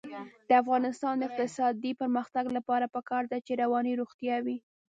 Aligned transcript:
د 0.49 0.51
افغانستان 0.61 1.13
د 1.17 1.23
اقتصادي 1.29 1.91
پرمختګ 2.01 2.45
لپاره 2.57 2.85
پکار 2.95 3.23
ده 3.31 3.37
چې 3.45 3.59
رواني 3.61 3.93
روغتیا 4.01 4.37
وي. 4.45 4.57